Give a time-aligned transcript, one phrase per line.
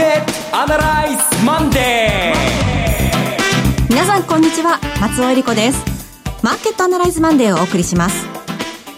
[0.00, 3.88] ケットアナライズマンデー。
[3.90, 5.84] 皆さんこんにちは松尾恵理子です。
[6.42, 8.26] マーケットアナライズマンデーをお送りします。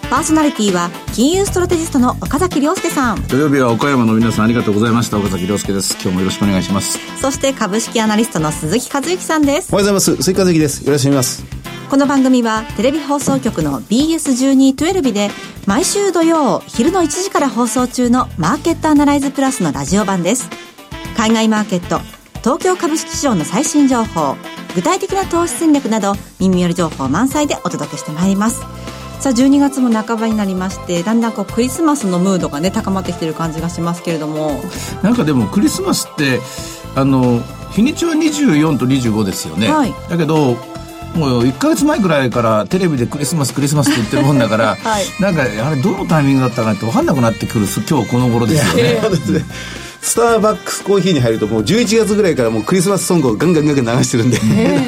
[0.09, 3.27] パーソナリティは金融ストラテジストの岡崎亮介さん。
[3.27, 5.17] 土曜日は岡山の皆さんありがとうございました。
[5.17, 5.95] 岡崎亮介です。
[6.01, 6.97] 今日もよろしくお願いします。
[7.19, 9.73] そして株式アナリストの鈴木和之さんです。
[9.73, 10.23] おはようございます。
[10.23, 10.85] 鈴木和之です。
[10.85, 11.43] よろしくお願いします。
[11.89, 15.31] この番組はテレビ放送局の BS1212 で
[15.67, 20.49] 毎週土曜昼の1時から放送中のマーケットアナライズプラスのラジオ版です
[21.17, 21.99] 海外マーケット
[22.39, 24.35] 東京株式市場の最新情報
[24.75, 28.61] 具体的な投資戦略など耳寄り情報満載でお届けしてまいります。
[29.19, 34.61] さあ12月も半ばになりましてだんだんこうクリスマスのムードがね高まってきてる感じがしますけれども。
[35.01, 36.41] なんかでもクリスマスって
[36.95, 40.57] あの日にちは24と25ですよね、はい、だけど
[41.15, 48.99] もう1か月前ぐらいからテレビでクリスマスクリスマスって言ってるもんだから、 はい、なんかあれどのタイミングだったかって分かんなくなってくる今日この頃ですよね。
[50.03, 54.37] スターバックスコーヒーに入るともう11月ぐらいからもうクリスマスソングをガンガンガンガン流してるんで、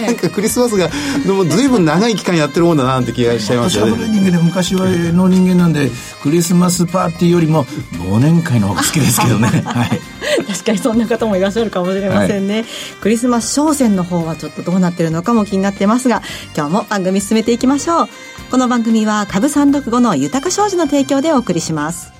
[0.05, 0.89] なんかクリスマスが
[1.25, 3.93] でも随分長い期間やってるもんだなって気がしちゃいますよね。
[3.93, 5.89] 私は人間で昔はの人間なんで
[6.21, 10.01] クリスマスパーティーよりも忘年会の方が好きですけどね、 はい、
[10.47, 12.65] 確かにそんな方もいらっしゃるかもしれませんね、はい、
[12.99, 16.21] クリスマス商戦の方はちょっとどうなってるのかも気になってますが
[16.55, 18.09] 今日も番組進めていきましょう。
[18.51, 22.13] この番組は株三六五の豊か商事の提供でお送りします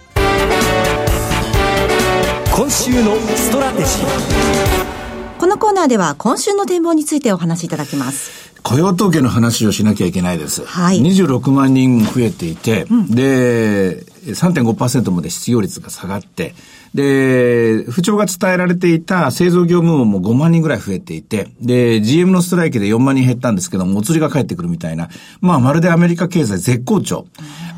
[2.55, 10.65] 今週のストラテジーこのコーナーでは今週の展望についてお話しいただきます雇用統計の話をしなきゃいけないです。
[10.65, 10.99] はい。
[10.99, 16.55] 26万人増えていて、うん、で、3.5%まで失業率が下がって、
[16.95, 25.09] で、不調が伝えられていた製造業部門も5万人ぐらい増えていて、で、GM のストライキで4万人減ったんですけども、お釣りが返ってくるみたいな、
[25.41, 27.27] まあ、まるでアメリカ経済絶好調。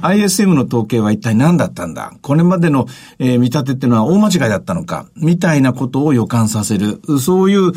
[0.02, 2.14] ISM の統計は一体何だったんだ？
[2.22, 2.88] これまでの、
[3.20, 5.08] えー、見立てっていうのは大間違いだったのか？
[5.16, 7.72] みたいなことを予感させる、そういう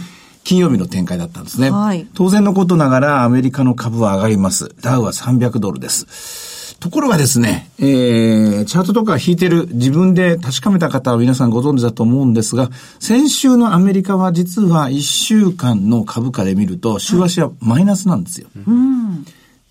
[0.45, 1.71] 金曜日の展開だったんですね。
[1.71, 4.75] はい、当然のことながらアメリカの株は上がります。
[4.81, 6.77] ダウは300ドルです。
[6.81, 18.49] ところがですね、えー、チャートとか引いてる自分で確かめた方は皆さんご存知だと思うんですが、先週のアメリカは実は1週間の株価で見ると、週足はマイナスなんですよ。
[18.66, 19.27] うん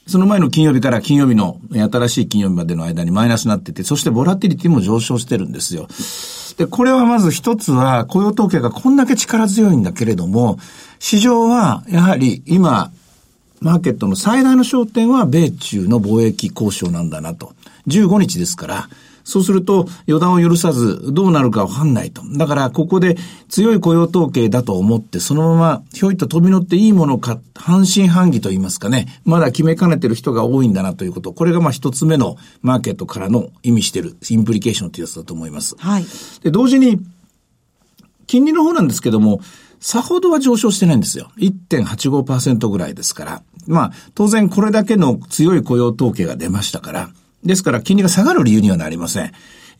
[0.10, 5.88] その前の金曜日から金曜日の新しい金曜日までの間にマイナスになってて、そしてボラティリティも上昇してるんですよ。
[6.58, 10.58] で、これはまず一つは雇用統計がこんだけ力強いんだけれども、
[10.98, 12.92] 市場はやはり今、
[13.62, 17.54] マーケットの最大の焦点は米中の貿易交渉なんだなと。
[17.88, 18.90] 15日ですから、
[19.24, 22.22] そうすると予断を許さずどうなるかわかんないと。
[22.38, 29.22] だからここで強い雇用統計だと思ってそのままひょいと飛び乗っていいものか、半信半疑と言いますかね。
[29.26, 31.34] まだ決めかねてる人が多いんだなということ。
[31.34, 35.76] これがまあ一つ目のマーケットからの意味しているインプリケーションというやつだと思います。
[35.78, 36.06] はい。
[36.44, 37.00] で、同時に
[38.28, 39.42] 金利の方なんですけども、
[39.80, 41.32] さほどは上昇してないんですよ。
[41.38, 43.44] 1.85%ぐらいですから。
[43.68, 47.10] まあ、当然これだけの強い雇用統計が出ましたから、
[47.44, 49.32] ですから、金利が下がる理由にはなりません。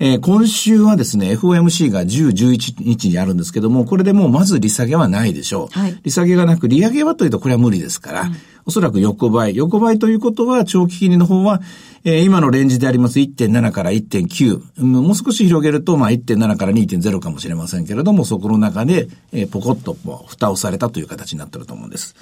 [0.02, 5.78] えー、今週はですね、FOMC が10、11日にあるんですけども、これでもうまず利下げはないでしょう。
[5.78, 9.58] はい、利下げがなく、利上げはというとこれは無理ですから、うん、おそらく横ばい。
[9.58, 11.62] 横ばいということは、長期金利の方は、
[12.06, 19.98] えー、今のレンジであります1.7から1.9、もう少し広げると、まあ1.7から2.0かもしれませんけれども、そこの中で、えー、ポコッと
[20.28, 22.16] 蓋をされたという形になってると思うんです。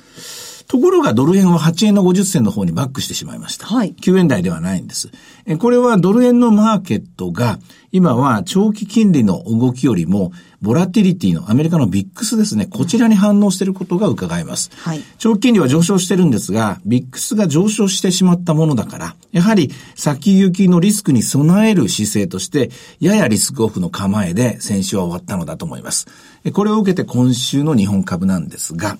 [0.67, 3.65] ところがドル円は8円の50銭の方にバックしてしまいました。
[3.65, 3.93] はい。
[3.93, 5.09] 9円台ではないんです。
[5.45, 7.59] えこれはドル円のマーケットが
[7.93, 14.71] 今は長期金利の動きよりもボラティリティのアメリカのビックスですね、こちらに反応していることが伺えます。
[14.75, 15.01] はい。
[15.19, 26.07] 長期金利は上昇してるんですが、ビックスが上昇してしまったものだから、やはり先行きのリスクに備える姿勢として、ややリスクオフの構えで先週は終わったのだと思います。
[26.53, 28.97] これを受けて今週の日本株なんですが、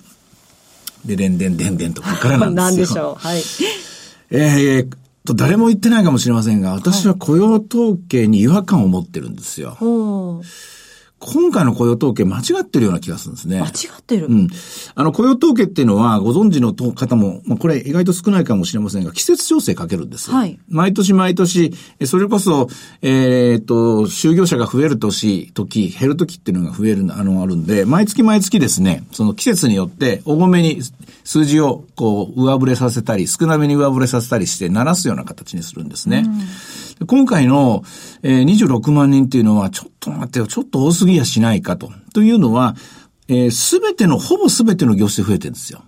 [1.04, 3.18] で、でんでんでんでんとここからなんですよ。
[3.24, 3.64] 何でしょ
[4.32, 4.34] う。
[4.34, 4.78] はい。
[4.78, 9.76] えー、と、誰も言ってないかもしれませんが、私は雇用統計に違和感を持ってるんですよ。
[9.80, 10.77] はい
[11.20, 13.60] 今回の雇用統計間違ってるような気がするんですね。
[13.60, 14.48] 間違ってるうん。
[14.94, 20.30] あの、雇用統計っていうのは、ご存知の方も、まあ、これ意外と少ないかもしれませんが、季節調整かけるんです。
[20.30, 20.58] はい。
[20.68, 21.74] 毎年毎年、
[22.04, 22.68] それこそ、
[23.02, 23.74] えー、っと、
[24.06, 30.82] 就業者が増える年、時、減る時っていうのが増える、あの、あるんで、毎月毎月ですね、その季節によって、多めに
[31.24, 36.24] 数字を、こう、上振れさせたり、少なめに上振れさせたりして、鳴らすような形にするんですね。
[36.26, 37.82] うん今回の、
[38.22, 41.92] えー、26万人っていうのは、ちょっと待ってよ、ちょっと多すぎやしないかと。
[42.12, 42.74] というのは、
[43.50, 45.82] す、え、べ、ての、ほぼすべての業種で増えてるんですよ。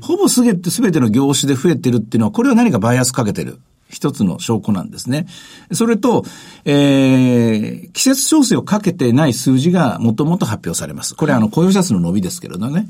[0.00, 3.58] ほぼすべて、すべての業種で増えてるっていうのは、これは何かバイアスかけてる。
[3.90, 5.26] 一つの証拠なんですね。
[5.72, 6.24] それと、
[6.64, 11.14] えー、季節調整をかけてない数字がもともと発表されます。
[11.14, 12.86] これはあの雇用者数の伸びですけれどね。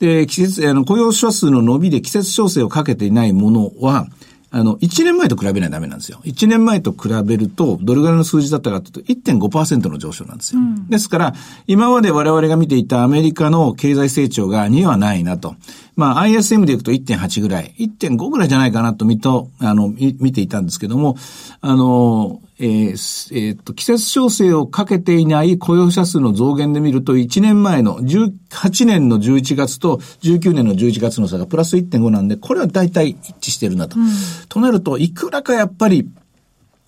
[0.00, 4.08] で、季節、あの、雇用者数の伸びで季節調整をかけていないものは、
[4.54, 6.20] あの、1年前と比べないとダメなんですよ。
[6.24, 10.60] 1年前と比べると、どれぐらいの数字だったかというと、1.5%の上昇なんですよ。
[10.60, 11.34] うん、ですから、
[11.66, 15.56] 今まで我々が見ていたアメリカの経済成長が2はないなと。
[15.94, 21.16] まあ、ISM でいくと1.8ぐらい、1.5ぐらいじゃないかなと見と、あの、見ていたんですけども、
[21.60, 33.98] あの、えー、えー、っと、季節調整をかけていない雇用者数の増減で見ると、1年前の18年の11月と19年の11月の差がプラス1.5なんで、これは大体一致してるなと。
[33.98, 34.06] うん、
[34.48, 36.08] となると、いくらかやっぱり、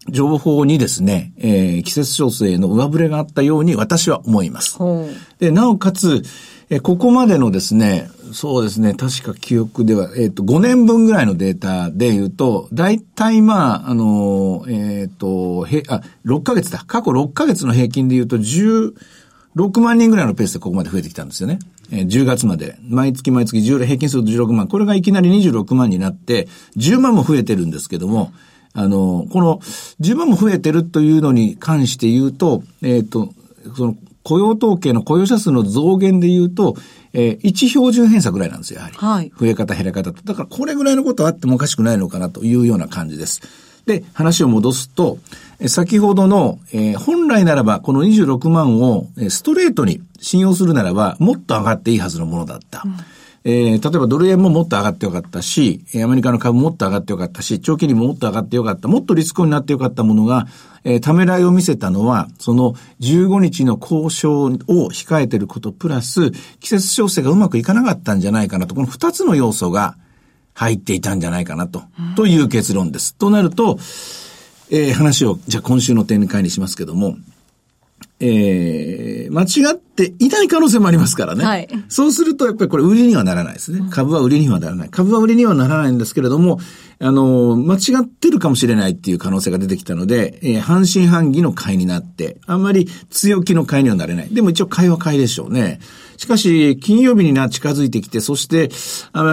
[0.09, 4.79] 情報にですね、えー、季節調整の上振れがあったように私は思います。
[5.39, 6.23] で、なおかつ、
[6.75, 16.83] えここまでのですね、そうですね、確か記憶では、えっ、ー、と、5年分ぐらいのデータで言うと、大体まあ、あの、えっ、ー、と、へ、あ、6ヶ月だ。
[16.85, 21.61] 過去6ヶ月の平均で言うと、16万人ぐらいのペースでここまで増えてきたんですよね。
[21.93, 22.77] えー、10月まで。
[22.83, 24.67] 毎月毎月10、平均すると16万。
[24.67, 28.33] これがいきなり26万になって、10万も増えてるんですけども、
[28.73, 29.61] あの、この
[30.01, 33.33] 10万も増えてるというのに関して言うと、えっ、ー、と、
[33.77, 36.75] その雇用統計の雇用者数の増減で言うと、
[37.13, 38.97] えー、1標準偏差ぐらいなんですよ、やはり。
[38.97, 39.33] はい。
[39.39, 40.23] 増え方、減ら方と。
[40.25, 43.43] だからこれぐらいのことはあってもおかしくないのかなというような感じです。
[43.87, 45.19] で、話を戻すと、
[45.69, 52.83] 先ほどの、えー、本来ならばこの26万をストレートに信用するならばもっと上がっていいはずのものだった。
[52.85, 52.97] うん
[53.47, 60.47] えー、例えばドル円ももっと上がってよかったし、アメリカの株もっと上がってよかったし、長期にももっと上がってよかった、もっとリスクになってよかったものが、
[60.83, 64.49] えー、ためらいを見せたのは、その15日の交渉を
[64.91, 66.31] 控えてることプラス、
[66.61, 69.97] 季節調整がうまくいかなかったんじゃないかなと、この2つの要素が
[70.55, 71.83] 入っていたんじゃないかなと、
[72.17, 73.15] という結論です。
[73.15, 73.79] となると、
[74.71, 77.17] えー、話を、じゃあ今週の展開にしますけども、
[78.21, 81.45] えー、間違っていない可能性もありますからね。
[81.45, 81.69] はい。
[81.89, 83.89] そうすると、やっぱりこれ売りにはならないですね。
[83.91, 84.89] 株は売りにはならない。
[84.89, 86.59] 株は売りにはならないんですけれども、
[87.01, 94.29] あの、間違ってるかもしれないっていう可能性が出てきたので、えー、半信半疑の買いになって、あんまり強気の買いにはなれない。
[94.31, 95.81] でも一応買いは買いでしょうね。
[96.25, 98.71] しかし、金曜日にな、近づいてきて、そして、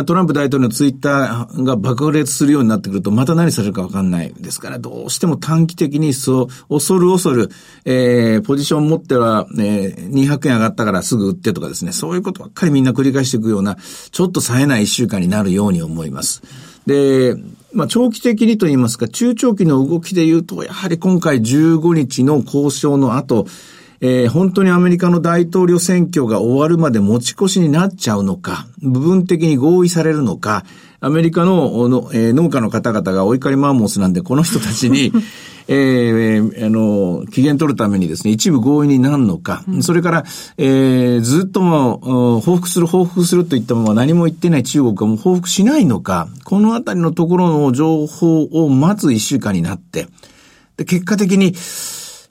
[0.06, 4.34] トランプ大統領のツイッターが爆裂するようになってくると、また何されるかわかんない。
[4.38, 7.50] ですから、どうしても短期的に、そう、恐る恐る、
[7.86, 13.78] えー、ポジション持っては、えー、200円上がったからすぐ売ってとかですね、そういうことばっかりみんな繰り返していくような、
[14.12, 16.44] ちょっと冴えない一週間になるように思います。
[16.86, 17.36] で、
[17.72, 23.48] まあ、長期的にと言いますか、中長期の動きで言うと、やはり今回15日の交渉の後、
[24.04, 30.66] えー、本当にアメリカの大統領選挙が終わるまで持ち越しになっちゃうのか、部分的に合意されるのか、
[31.02, 35.12] アメリカのの、えー、農家の方々がお怒りマンモスなんで、この人たちに、
[35.68, 40.26] えー、あの、期限取るためにですね、一部合意になるのか、うん、それから、
[40.58, 50.08] えー、ずっとも報復する、報復するといったまま何も言ってない中国がもう報復しないのか、このあたりのところの情報を待つ一週間になって、
[50.78, 51.54] で、結果的に、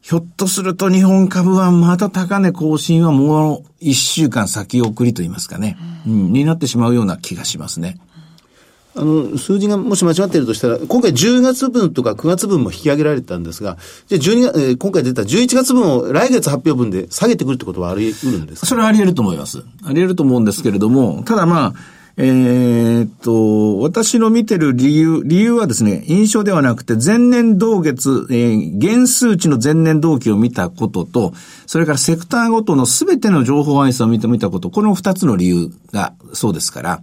[0.00, 5.76] ひょっとすると日本株はまた高値更新はもう一週間先送りと言いますかね、
[6.06, 7.98] うん、になってしまうような気がしますね。
[8.96, 18.66] あの、数字がもし間違っているとしたら、今回10月分とか9月分も引き上げられたんですが、じゃあ12月、えー、今回出た11月分を来月発表分で下げてくるってことはあり得るんですか？
[18.66, 19.58] それはあり得ると思います。
[19.84, 21.74] あり得ると思うんですけれども、ただまあ、
[22.22, 31.32] えー、っと、私の見てる理由、理由はですね、印象ではなくて、前年同月、えー、原数値の前年同期を見たことと、
[31.66, 37.00] それからセクターごとのすべての情報配送を見てみたこと、この二つの理由がそうですから、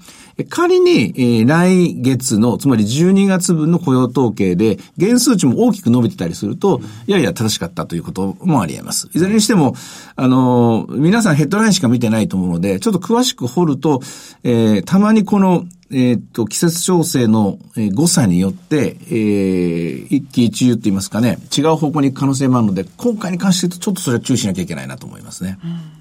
[0.50, 9.09] 仮に、えー、来月の、つまり12月分の雇用統計で、原数値も大きく伸びてたりすると、いやいや正しかったということもあり得ます。
[9.13, 9.75] いずれにしても、
[10.15, 14.01] あの、皆さんヘッドラインしか見てないと思うので、ちょっと詳しく掘ると、
[14.43, 17.59] えー、たまにこの、えっ、と、季節調整の
[17.93, 25.59] 誤差によって、えー、一喜一憂って言いますかね、違う方向に行く可能性もあるので、今回に関して言うと、ちょっとそれは注意しなきゃいけないなと思いますね。
[25.63, 25.97] うん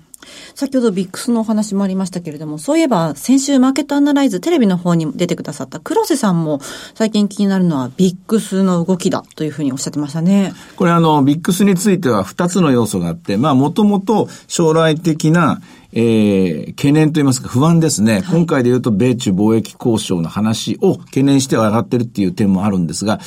[0.55, 6.61] 先ほどビックスのお話もありましたけれども、そういえば先週マーケットアナライズテレビの方に出てくださった黒瀬さんも
[6.95, 10.53] 最近気になるのはビックスの動きだというふうにおっしゃってましたね。
[10.77, 15.61] これあの、ビックスについては2つの要素があって、まあもともと将来的な
[15.99, 18.17] えー、懸念といいますか不安ですね。
[18.17, 23.19] はい、今回で言うと米中貿易交渉の話を懸念しては上がってるっていう点もあるんですが、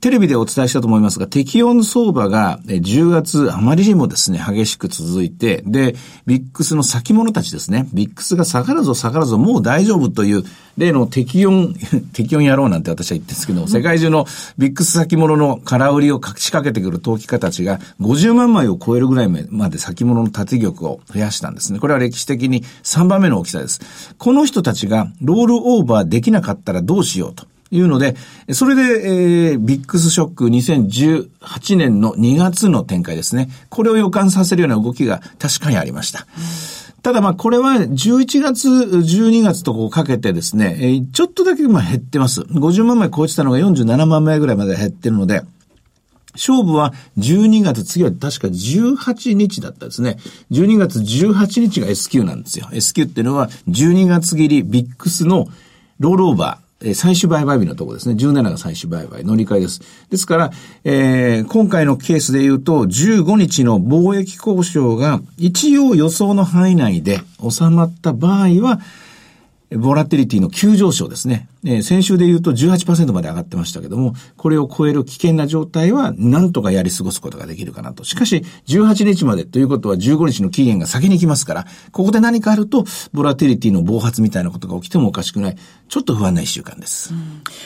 [0.00, 5.94] テレビでお伝えしたと思いますが、適温相場が10月あまりにもですね、激しく続いて、で、
[6.26, 10.44] ビックスの先物たちですね、ビックスが下がるぞ下がるぞ、もう大丈夫という、
[10.76, 11.74] 例の適温、
[12.12, 14.26] 適温やろうなんて私は言ってるんですけど、世界中の
[14.58, 21.78] ビックス先物の空売りを仕掛けてくる投機家たちが50万枚を超えるぐらいまで先物の縦玉を増やしたんですね。
[21.78, 23.80] これは歴史的に3番目の大きさです。
[24.18, 27.46] この人たちがロールオーバーできなかったらどうしようと。
[27.70, 28.16] いうので、
[28.52, 33.48] それで、えー、ビックスショック2018年の2月の展開ですね。
[33.70, 36.26] これを予感させるような動きが確かにありました。
[37.02, 42.42] ただまあこれは11月、12月とこうかけてですね、ちょっとだけまあ減ってます。
[42.42, 45.42] 50万枚超えてたのが47万枚ぐらいまで減ってるので、
[46.36, 50.18] 勝負は12月、次は確か18日だったですね。
[50.52, 52.68] 12月18日が S q なんですよ。
[52.72, 55.48] S q っていうのは12月切りビックスの
[55.98, 56.65] ロールオーバー。
[56.82, 58.14] え最終売買日のところですね。
[58.16, 59.80] 17が最終売買、乗り換えです。
[60.10, 60.50] ですから、
[60.84, 68.80] えー、今回のケースで言うと、15日の貿易交渉が一応予想の範囲内で収まった場合は、
[69.74, 71.48] ボラティリティの急上昇ですね。
[71.64, 78.04] えー、先週で言うと18%まで上がってましたけども、これを超える危険な状態は何とかやり過ごすことができるかなと。
[78.04, 85.56] しかし、18日までということは15日の期限が先に来ますから、ここで何かあると、ボラティリティの暴発みたいなことが起きてもおかしくない。
[85.88, 87.12] ちょっと不安な一週間です。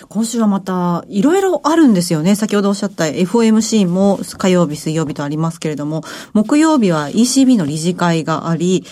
[0.09, 2.35] 今週はまた、いろいろあるんですよね。
[2.35, 6.03] 先ほどおっしゃった FOMC も火曜日、水曜日とありますけれども、
[6.33, 8.87] 木曜日は ECB の理事会があり、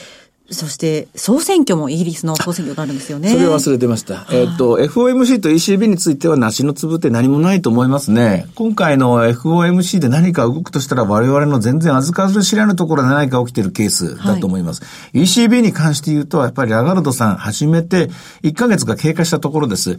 [0.51, 3.29] そして、総選挙もイギリスの総選挙があるんですよね。
[3.29, 4.27] それ忘れてました。
[4.31, 8.47] えっ、と、FOMC と ECB については梨の粒って何もないと思いますね。
[8.55, 14.83] 今回の FOMC で何か動くとしたら我々の全然預かず知らぬところで何か起きてるケースだと思います。
[14.83, 18.09] はい、ECB に関して言うと、やっぱりラガルドさん始めて
[18.43, 19.99] 1ヶ月が経過したところです。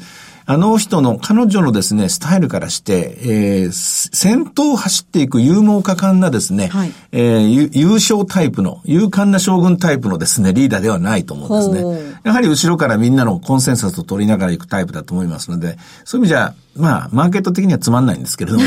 [0.52, 12.20] あの人の、彼女のですね、スタイルからして、えー、先頭を走っていく勇猛果敢なですね、はい、えー、優勝タイプの、勇敢な将軍タイプのですね、リーダーではないと思うんですね。
[12.24, 18.64] やはり後ろからみんなのコンセンサスを取りながら行くタイプだと思いますので、そういう意味じゃ、まあ、マーケット的にはつまんないんですけれども、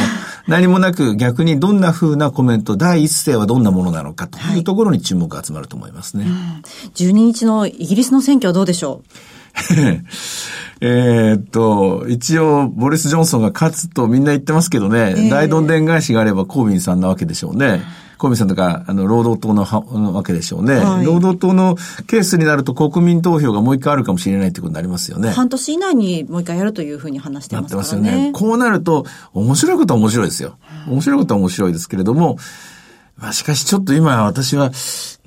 [0.47, 6.27] 何もなく逆にどんな風なコメント、第一声はどんなものなのかというところに注目が集まると思いますね。
[6.27, 6.33] はい、
[6.95, 9.32] 12日のイギリスの選挙はどうでしょう？
[10.81, 17.83] えっと、一応、ボリス・ジョンソンが勝つとみんな言ってますけどね、えー、大どんでん返しがあればコービンさんなわけでしょうね。
[18.19, 25.31] コービンさんとか、あの、労働党のわけでしょうね、はい、労働党のケースになると国民投票がもう一回あるかもしれないってことになりますよね。
[25.31, 28.01] 半年以内にもう一回やるというふうに話してますからね。
[28.01, 28.33] なってますよね。
[28.33, 30.57] こうなると、面白いことは面白いですよ。
[30.89, 32.39] 面白いことは面白いですけれども、
[33.23, 34.73] まあしかしちょっと今私は、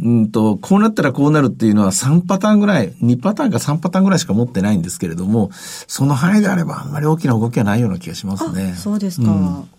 [0.03, 8.73] うんと、こうなったらこうなるっていうのは3パターンぐらい、2パターンか3パターンぐらいしか持ってないんですけれども、その範囲であればあんまり大きな動きはないような気がしますね。
[8.75, 9.31] そうですか。
[9.31, 9.69] うん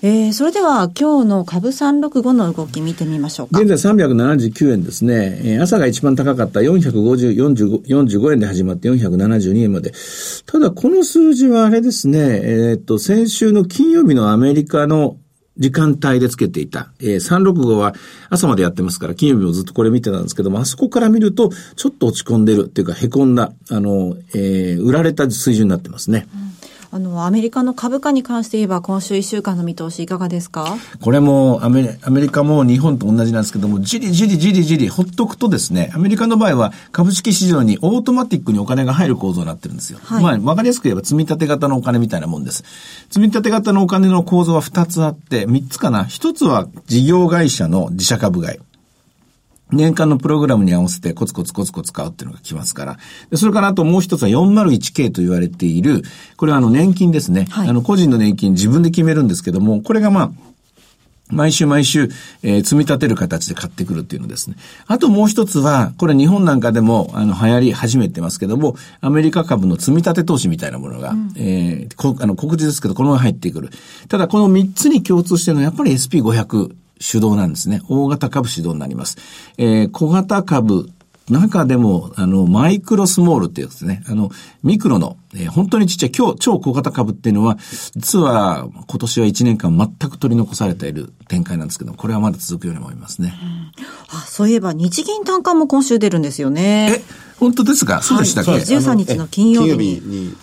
[0.00, 3.60] えー、それでは今日の株365の動き見てみましょうか。
[3.60, 5.40] 現在379円ですね。
[5.44, 9.92] えー、朝が一番高かった450、45, 45円で始まって472円まで。
[10.46, 15.16] ただこの数字はあれですね、えー、っと、先週の金曜日のアメリカの
[15.58, 16.90] 時間帯でつけていた。
[17.00, 17.94] えー、365は
[18.30, 26.26] 朝までやってますから、金曜日もずっとこれ見てたんですけども、あそこから見ると、ちょっと落ち込んでるっていうか、凹んだ、あの、えー、売られた水準になってますね。
[26.42, 26.48] うん
[26.90, 30.76] あの、アメリカの株価に関して言えば、今週1週間の見通しいかがですか？
[31.02, 39.98] これもアメリ、アメリカも日本と同じなんですけども、じりじりじりじりほっとくとですね、アメリカの場合は株式市場にオートマティックにお金が入る構造になってるんですよ。
[40.02, 42.64] はい、まあ、わかりやすく言えば積み立て型のお金みたいなもんです。
[43.10, 46.04] 積み立て型のお金の構造は2つあって、3つかな。
[46.04, 48.58] 1つは事業会社の自社株買い。
[49.70, 52.96] 年間のプログラムに合わせてコツコツコツコツ買うっていうのが来ますから。
[53.30, 56.02] でそれからあともう一つは 401K と言われている、
[56.36, 57.46] これはあの年金ですね。
[57.50, 60.30] はい、あの個人の年金自分で決めるんですけども、これがまあ、
[61.30, 62.08] 毎週毎週、
[62.42, 64.56] えー、積み立てる形で買ってくるっていうのですね。
[64.86, 73.68] あともう一つは、これ日本なんかでも、あの、流行り始めてますけども、アメリカ株の積み立て投資みたいなものが、うん、えー、こあの、告知ですけど、このまま入ってくる。
[74.08, 77.80] ただ、この三つに共通してるのは、やっぱり SP500 主導なんですね。
[77.88, 79.16] 大型株主導になります。
[79.56, 80.90] えー、小型株、
[81.30, 84.02] 中でも、あの、マイクロスモールってやつですね。
[84.06, 84.30] あの、
[84.62, 87.58] ミクロの、えー、本当にちっちゃい、今日、超小型株っていうのは、
[87.96, 93.34] 実は今年は1年間全く取り残されている展開なんですけど、これはまだ続くように思いますね。
[93.42, 96.94] うん、あそういえば、日銀単価も今週出るんですよね。
[96.98, 97.04] え、
[97.38, 98.00] 本当ですか？
[98.00, 100.34] そうでしたっけ、はい、13日の金曜日に。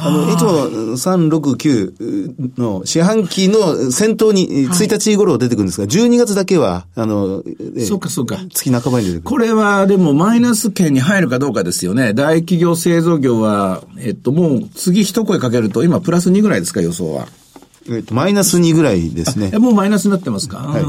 [0.00, 7.42] あの、いつも369の四半期の先頭に1日頃出てくるんですが、12月だけは、あの、
[7.86, 8.38] そうかそうか。
[8.54, 9.28] 月半ばに出てくる。
[9.28, 12.14] これはでもマイナス圏に入るかどうかですよね。
[12.14, 17.26] 大企業製造業は、えっと、もう次一声かけると、今プラス2ぐらいですか、予想は。
[17.90, 19.50] えっと、マイナス2ぐらいですね。
[19.58, 20.58] もうマイナスになってますか？
[20.58, 20.84] はい。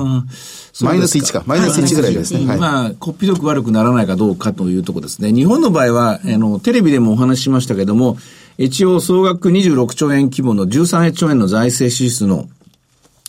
[0.83, 1.43] マイナス1か。
[1.45, 2.45] マイナス1ぐらいですね。
[2.45, 5.31] はい、まあ、こっぴどく悪くならないかどうかというところですね。
[5.31, 8.17] 日本の場合は、あの、テレビでもお話ししましたけども、
[8.61, 12.49] 一応総額26兆円規模の13兆円の財政支出の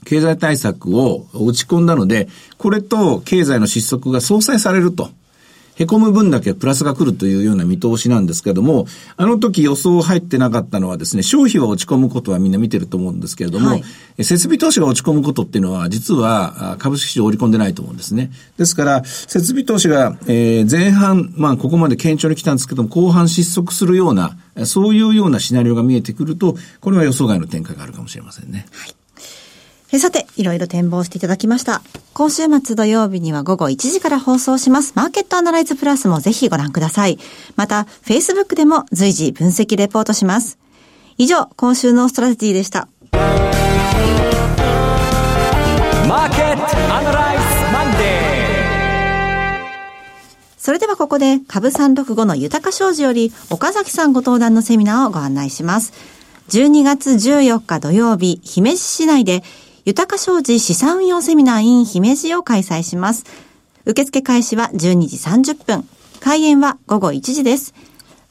[0.05, 5.11] 経済対策を打ち込んだので、これと経済の失速が相殺されると。
[5.87, 13.85] 凹む分だけプラスが来るというような見通しなんですけれども、あの時予想入ってなかったのはですね、消費は落ち込むことはみんな見てると思うんですけれども、はい、
[14.19, 18.31] 設備投資が落ち込むことっていうのは、実は株式市場織り込んでないと思うんですね。
[18.59, 28.67] ですから、設備投資が、えー、前半、まあ、ここまで堅調に来たんですけども、後半失速するような、そういうようなシナリオが見えてくると、これは予想外の展開があるかもしれませんね。
[28.73, 29.00] はいえ
[29.99, 31.83] さて、いろいろ展望していただきました。
[32.15, 34.93] 今週末土曜日には午後1時から放送します。
[34.95, 37.19] マーケットアナライズプラスもぜひご覧ください。
[37.57, 40.59] また、Facebook でも随時分析レポートします。
[41.19, 42.89] 以上、今週のストラテジーでした。
[43.13, 47.43] マーケットアナライズ
[47.73, 48.41] マンデー
[50.57, 55.93] それではここで株365の豊か商事より岡崎さんご登壇のセミナーをご案内します。
[56.51, 59.43] 12月14日土曜日、姫路市内で
[59.85, 63.25] 豊か商事資産運用セミナー in 姫路を開催します。
[63.87, 65.89] 受付開始は12時30分。
[66.21, 67.73] 開演は午後1時です。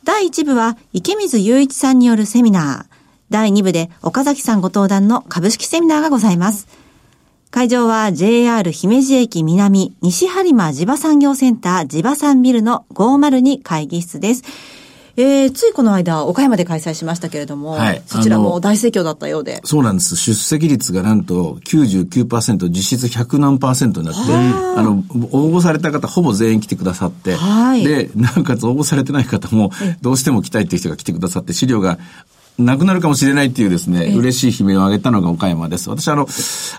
[0.04, 2.96] 第1部は池水雄一さんによるセミナー。
[3.30, 6.68] 第2部で岡崎さんご登壇の株式セミナーがございます。
[7.52, 14.44] 会場は JR 姫路駅南西播磨地場産業センター地場産ビルの502会議室です。
[15.20, 19.60] えー、ついこの間、岡山で開催しましたけれども、はい、そちらも大盛況だったようで。
[19.66, 20.16] そうなんです。
[20.16, 29.72] 出席率がなんと99%、実質100何パーセントになって、あの、応募された方ほぼ全員来てくださって、はい、で、なおかつ応募されてない方も、
[30.02, 32.00] どうしても来たいっていう人が来てくださって、資料が
[32.60, 35.90] なくなるかもしれないっていうですね、嬉しい悲鳴を上げたのが岡山です。
[35.90, 36.28] 私あの、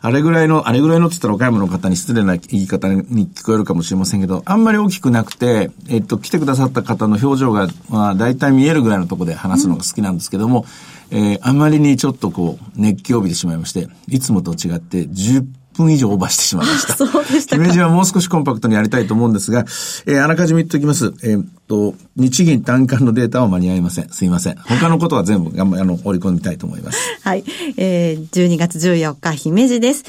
[0.02, 10.66] あれぐらいの、あれぐらいのって言ったら岡山の方に失礼な言い方に聞こえるかもしれませんけど、あんまり大きくなくて、えっと、来てくださった方の表情が、まあ、大体見えるぐらいのところで話すのが好きなんですけども、
[11.10, 15.46] うん、えー、あまりにちょっとこう、熱気を帯びてしまいまして、いつもと違って10
[15.80, 16.94] 分以上オーバーしてしまいました。
[16.96, 17.62] そうでしたか。
[17.62, 19.64] 姫路はもう少しコンパクトにやりたいと思うんですが、
[20.06, 21.12] えー、あらかじめ言っておきます。
[21.22, 24.08] えー、っと、日銀単価のデータは間に合いません。
[24.10, 24.56] すいません。
[24.56, 26.98] 他のことは全部、あの、織り込みたいと思います。
[27.22, 27.44] はい。
[27.76, 30.04] えー、12月14日、姫路です。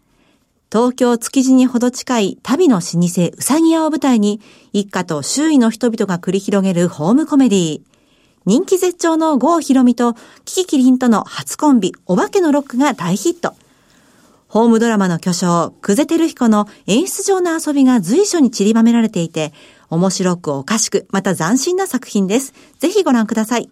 [0.70, 4.40] 東京築地にほど近い旅の老舗うさぎ屋を舞台に、
[4.72, 7.81] 一家と周囲の人々が繰り広げるホームコメディ
[8.44, 13.54] 人気絶頂の郷ひろみとキキキリンとの初コンビ、お化けのロックが大ヒット。
[14.46, 19.52] ホームドラマの巨匠、久世照彦の演出上の遊びが随所に散りばめられていて、
[19.90, 22.52] 面白くおかしく、また斬新な作品です。
[22.78, 23.70] ぜひご覧ください。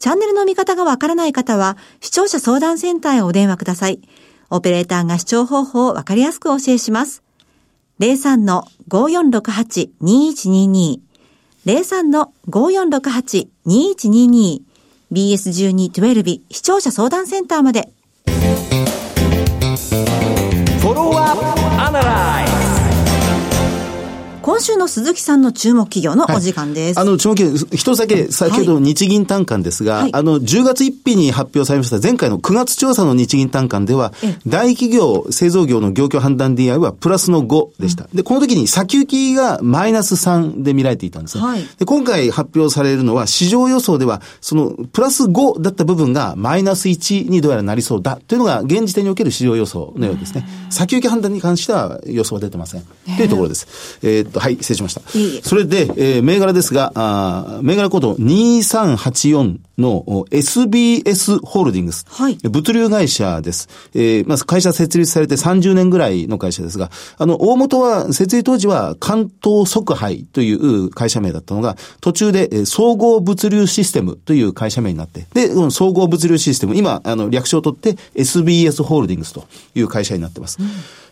[0.00, 4.00] チャンネルの見方がわからない方は、視聴者相談センターへお電話ください。
[4.54, 7.22] オペレーターが視聴方法をわかりやすくお教えします。
[8.00, 10.98] 03-5468-2122
[11.64, 14.60] 03-5468-2122
[15.10, 17.94] BS1212 視聴者相談センターまで。
[24.52, 26.98] 今週の鈴木さんの注目企業のお時間です。
[26.98, 34.12] はい、あの、注目企業、一つだけ、先ほど日銀単価ですが、はい、あの、10月1日に発表されました前回の9月調査の日銀単価では、
[34.46, 38.04] 大企業、製造業の業況判断 DI はプラスの5でした。
[38.04, 41.44] うん、で、この時に先行きがマイナス3で見られていたんですね。
[41.44, 50.46] はい、で今回発表されるのは、市場予想では、その、プラス5だった部分がマイナス1にどうやらなりそうだというのが、現時点における市場予想のようですね。
[50.68, 52.82] 先行き判断に関しては予想は出てません。
[53.16, 53.98] というところです。
[54.02, 55.02] えー、と、はい、失礼しました。
[55.16, 62.04] いいそれで、えー、銘柄ですが、あ銘柄コード2384の SBS ホールディングス。
[62.08, 62.36] はい。
[62.42, 63.68] 物流会社です。
[63.94, 79.44] えー、まず会社設立されて30年ぐらいの会社ですが、あの、大元は、設立当時は関東即配という会社名だったのが、途中で、総合物流システムという会社名になって、で、この総合物流システム、今、あの、略称を取って SBS ホールディングスと
[79.76, 80.58] いう会社になってます。
[80.60, 80.68] うん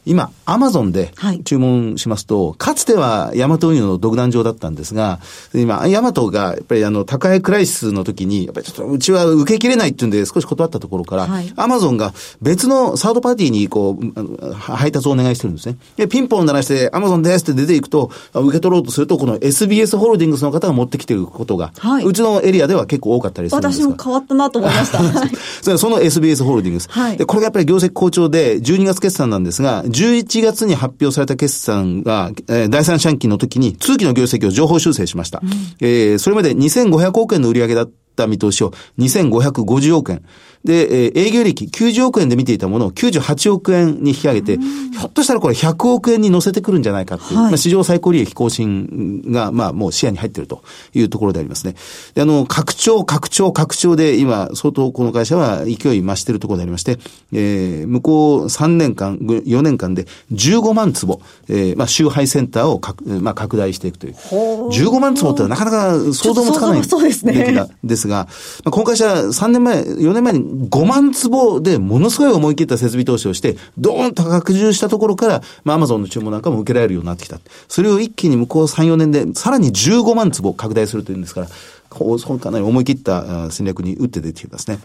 [0.06, 1.12] 今、アマゾンで
[1.44, 5.20] 注文しますと、はい、かつてはヤマト運輸の独壇場だったんですが、
[5.54, 15.76] 今、ヤマトがやっぱりあの、高いクライシスの時に、やっぱりちょっとうちは受けきれないっていうんで少し断ったところから、アマゾンが別のサードパーティーにこう、配達をお願いしてるんですね。
[15.96, 25.78] で、ピンポン鳴らして、アマゾンですって出ていくと、受け取ろうとすると、この SBS ホールディングスの方が持ってきてることが、はい、うちのエリアでは結構多かったりするんです私も変わったなと思いました。
[25.78, 26.88] その SBS ホールディングス。
[26.90, 35.40] はい、で、これがやっぱり業績好調で、12月決算なんですが、11月に発表された決算が、えー、第三四半期の時に通期の業績を情報修正しました。
[35.42, 35.50] うん、
[35.80, 40.24] えー、それまで2500億円の売り上げだった見通しを2550億円。
[40.64, 50.62] で、えー、営業利益90億円で見ていたものを98億円に引き上げて、ひょっとしたらこれ100億円に乗せてくるんじゃないかっていう、はい、まあ、史上最高利益更新が、まあ、もう視野に入っていると
[50.94, 51.74] いうところでありますね。
[52.14, 56.98] で、あの、拡張、拡張、拡張で今、相当この会社は勢い増しているところでありまして、
[57.32, 64.14] えー、向こう3年間、4年間で15万坪、えー、まあ、集配センターをかまあ、拡大していくという。
[64.14, 67.66] 15万坪ってなかなか想像もつかないそうですね。
[67.82, 68.28] ですが、
[68.64, 77.38] まあ、この会社3年前、4年前に5万坪でものすごい思い切った設備投資をして、ドーンと拡充したところから、まあ、アマゾンの注文なんかも受けられるようになってきた。
[77.68, 81.46] それを一気に向こう3、4年で、さらに15万坪拡大するというんですから、
[81.88, 84.78] こうかなり思い切った戦略に打って出ていますね。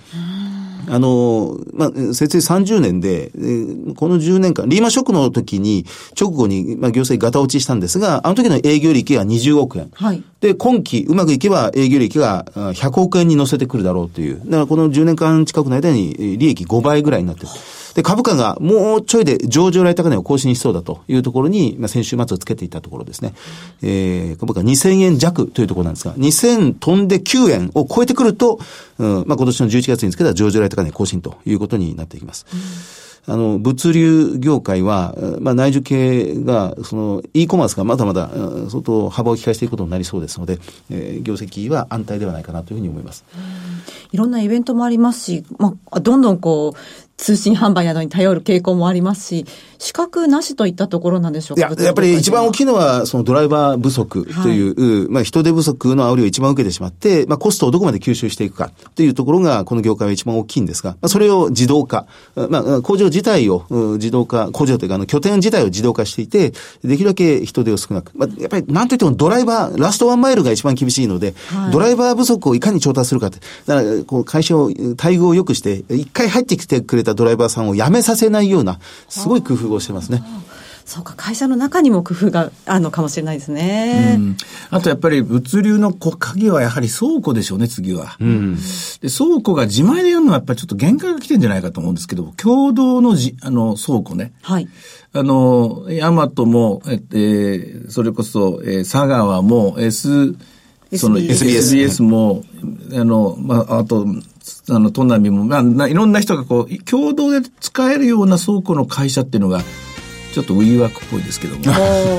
[0.88, 3.32] あの、まあ、設立30年で、
[3.95, 5.86] この10年間、リーマンショックの時に、
[6.19, 9.89] 直後に、まあ、行政ガタ落ちしたんですが、あの時の営業利益が20億円。
[9.93, 10.23] はい。
[10.45, 14.39] で、今期、うまくいけば営業利益が100億円に乗せてくるだろうという。
[14.45, 17.47] だからこの10年間近くの間に利益5倍ぐらいになってる。
[17.95, 23.34] で、株価がもうちょいで上場来高値を更新しそうだというところに、まあ、先週末をつけていたところですね。
[23.81, 28.60] えー、株価2000円弱というところなんですが、2000飛んで9円を超えてくると、
[28.99, 33.05] うん、まあ、今年の11月につけた上場来高値更新ということになっていきます。
[33.28, 38.30] あの、物流業界は、まあ、内需系が、その、e コマースがまだまだ、
[38.70, 40.60] 相当幅を利かしていくことになりそうですので、
[40.92, 43.26] えー、業績は安泰ではないかなというふうに思います。
[44.12, 46.80] いろんなイベントもありますし、まあ、どんどんこう、
[47.18, 49.46] 通信販売などに頼る傾向もありますし、
[49.80, 51.68] 資格なしといったところなんでしょうか？
[51.68, 80.23] いや、やっぱり一番大きいのは、そのドライバー不足という、はい、まあ人手不足の煽りを一番受けてしまって、まあコストをどこまで吸収していくかというところが、この業界は一番大きいんですが、まあそれを自動化、まあ工場自体を自動化、工場というかあの拠点自体を自動化していて、できるだけ人手を少なく、まあやっぱりなんといってもドライバー、ラストワンマイルが一番厳しいので、はい、ドライバー不足をいかに調達するかって、だからこう会社を、待遇を良くして、一回入ってきてくれたドライバーさんを辞めさせないような、すごい工夫をしてますね。
[80.86, 84.17] そうか、会社の中にも工夫があるのかもしれないですね。
[84.19, 84.38] うん、
[84.69, 88.15] あとやっぱり物流の鍵はやはり倉庫でしょうね、次は。
[88.19, 94.34] うん、で倉庫が自前でやるのはやっぱりちょっと限界が来てんじゃないかと思うんですけど、共同のじあの倉庫ね。
[94.43, 94.67] はい。
[95.12, 100.36] あの、ヤマトも、えー、それこそ、えー、佐川も、S、
[100.95, 102.43] その SBS も、
[102.93, 104.06] あの、まあ、あと、
[104.69, 109.62] あの、都並も、まあ、いろんな人がこう、共同で使えるような倉庫の会社っていうのが、
[110.34, 111.63] ちょっとウィーワークっぽいですけども、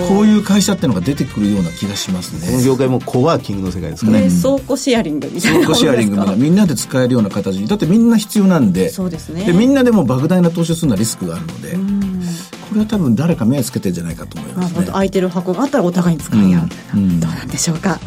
[0.09, 2.51] こういう会社っていうのが出てくるような気がしますね。
[2.51, 4.31] この業界もコワーキングの世界ですかね。
[4.43, 5.59] 倉庫シェアリングみたいな。
[5.59, 9.45] 倉庫シェアリングがみんなで使えるような形に、だってみんな必要なんで、そうですね。
[9.45, 14.81] で、みんなでも莫大な投資するのはリスクがあるので、これは多分誰か目をつけてるんじゃないかと思います、ね。
[14.81, 18.01] まあ、空いてる箱があったらお互いに使い合う、うん、どうなんでしょうか。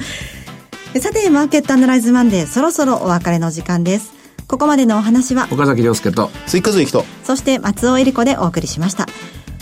[0.99, 4.18] さて、マーケットアナライズマンデー、そろそろお別れの時間です。
[4.49, 9.05] ここまでのお話は、岡崎亮介と、追加随と、そして松尾恵里子でお送りしました。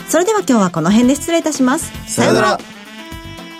[0.07, 1.91] それでは今日はこの辺で失礼いたします。
[2.07, 2.59] さよなら。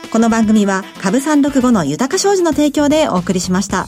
[0.09, 3.87] この番組は、株三六五の豊か商事の提供でお送りしました。